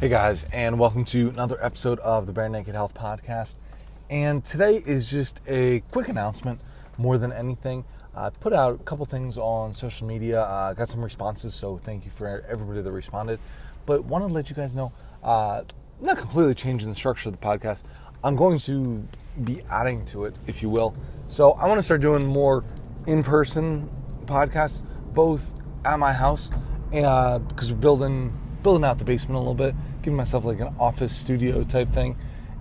[0.00, 3.56] Hey guys, and welcome to another episode of the Bare Naked Health Podcast.
[4.08, 6.62] And today is just a quick announcement
[6.96, 7.84] more than anything.
[8.16, 12.06] I put out a couple things on social media, uh, got some responses, so thank
[12.06, 13.40] you for everybody that responded.
[13.84, 14.90] But wanted to let you guys know,
[15.22, 15.64] uh,
[16.00, 17.82] not completely changing the structure of the podcast.
[18.24, 19.06] I'm going to
[19.44, 20.94] be adding to it, if you will.
[21.26, 22.64] So I want to start doing more
[23.06, 23.90] in-person
[24.24, 24.80] podcasts,
[25.12, 25.52] both
[25.84, 26.48] at my house,
[26.88, 30.74] because uh, we're building building out the basement a little bit, giving myself like an
[30.78, 32.16] office studio type thing,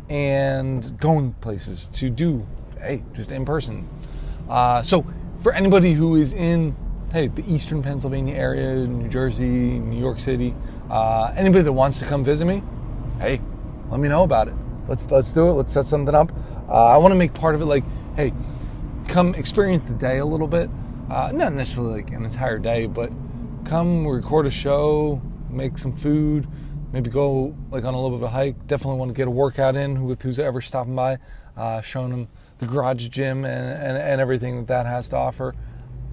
[0.10, 2.46] and going places to do,
[2.80, 3.88] hey, just in person.
[4.50, 5.06] Uh, so
[5.42, 6.76] for anybody who is in,
[7.12, 10.56] hey, the eastern Pennsylvania area, New Jersey, New York City,
[10.90, 12.64] uh, anybody that wants to come visit me,
[13.20, 13.40] hey,
[13.90, 14.54] let me know about it.
[14.88, 15.54] Let's let's do it.
[15.54, 16.32] Let's set something up.
[16.68, 17.84] Uh, I want to make part of it like,
[18.16, 18.34] hey,
[19.08, 20.70] come experience the day a little bit.
[21.10, 23.12] Uh, not necessarily like an entire day, but
[23.66, 26.48] come record a show, make some food,
[26.92, 28.68] maybe go like on a little bit of a hike.
[28.68, 31.18] Definitely want to get a workout in with who's ever stopping by,
[31.58, 32.28] uh, showing them
[32.60, 35.56] the garage gym and, and, and everything that that has to offer.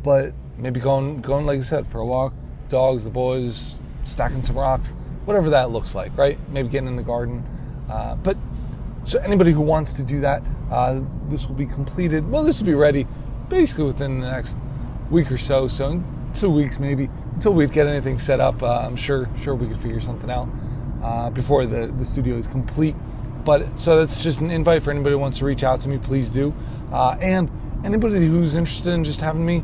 [0.02, 2.32] But maybe going going like I said for a walk,
[2.68, 6.38] dogs, the boys, stacking some rocks, whatever that looks like, right?
[6.50, 7.44] Maybe getting in the garden.
[7.90, 8.36] Uh, but
[9.04, 12.28] so anybody who wants to do that, uh, this will be completed.
[12.28, 13.06] Well, this will be ready
[13.48, 14.56] basically within the next
[15.10, 15.68] week or so.
[15.68, 16.02] So
[16.36, 18.62] two weeks maybe until we get anything set up.
[18.62, 20.48] Uh, I'm sure sure we could figure something out
[21.02, 22.94] uh, before the the studio is complete.
[23.44, 25.98] But so that's just an invite for anybody who wants to reach out to me.
[25.98, 26.52] Please do,
[26.92, 27.50] uh, and
[27.84, 29.62] anybody who's interested in just having me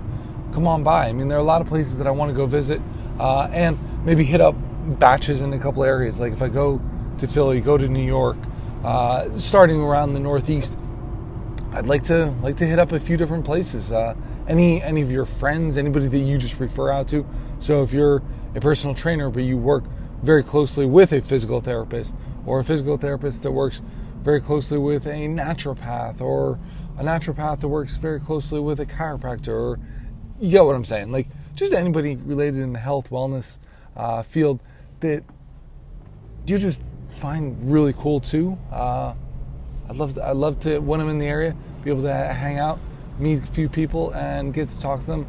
[0.53, 1.09] come on by.
[1.09, 2.81] I mean, there are a lot of places that I want to go visit,
[3.19, 4.55] uh, and maybe hit up
[4.98, 6.20] batches in a couple areas.
[6.20, 6.81] Like if I go
[7.19, 8.37] to Philly, go to New York,
[8.84, 10.77] uh, starting around the Northeast.
[11.75, 13.92] I'd like to like to hit up a few different places.
[13.92, 14.15] Uh,
[14.47, 17.27] any any of your friends, anybody that you just refer out to.
[17.61, 18.23] So if you're
[18.55, 19.84] a personal trainer but you work
[20.23, 23.81] very closely with a physical therapist or a physical therapist that works
[24.22, 26.59] very closely with a naturopath or
[26.99, 29.81] a naturopath that works very closely with a chiropractor or
[30.38, 31.11] you get what I'm saying.
[31.11, 33.56] Like just anybody related in the health wellness
[33.97, 34.61] uh, field
[35.00, 35.25] that
[36.47, 36.82] you just
[37.19, 38.59] find really cool too.
[38.71, 39.15] Uh,
[39.88, 42.59] I'd love to, I'd love to when I'm in the area be able to hang
[42.59, 42.78] out
[43.19, 45.26] meet a few people and get to talk to them,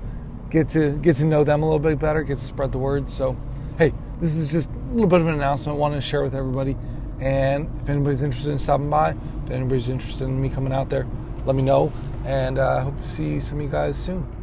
[0.50, 3.10] get to get to know them a little bit better, get to spread the word.
[3.10, 3.38] So,
[3.78, 6.36] hey, this is just a little bit of an announcement I wanted to share with
[6.36, 6.78] everybody.
[7.20, 9.16] And if anybody's interested in stopping by,
[9.46, 11.08] if anybody's interested in me coming out there,
[11.46, 11.92] let me know.
[12.26, 14.43] And I uh, hope to see some of you guys soon.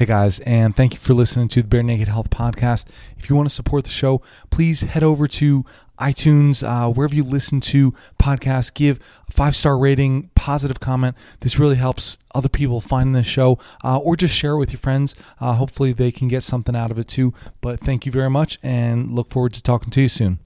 [0.00, 2.86] Hey guys, and thank you for listening to the Bare Naked Health Podcast.
[3.18, 5.66] If you want to support the show, please head over to
[5.98, 11.16] iTunes, uh, wherever you listen to podcasts, give a five star rating, positive comment.
[11.40, 14.80] This really helps other people find this show, uh, or just share it with your
[14.80, 15.14] friends.
[15.38, 17.34] Uh, hopefully, they can get something out of it too.
[17.60, 20.38] But thank you very much, and look forward to talking to you soon.